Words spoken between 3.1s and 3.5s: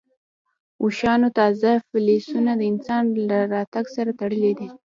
له